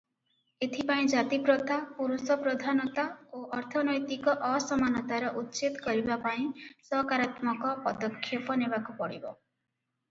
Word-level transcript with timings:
ଏଥିପାଇଁ 0.67 1.03
ଜାତିପ୍ରଥା, 1.11 1.75
ପୁରୁଷପ୍ରଧାନତା 1.97 3.05
ଓ 3.41 3.43
ଅର୍ଥନୈତିକ 3.59 4.35
ଅସମାନତାର 4.49 5.31
ଉଚ୍ଛେଦ 5.43 5.85
କରିବା 5.85 6.19
ପାଇଁ 6.27 6.51
ସକାରାତ୍ମକ 6.91 7.77
ପଦକ୍ଷେପ 7.89 8.61
ନେବାକୁ 8.67 9.01
ପଡ଼ିବ। 9.03 9.35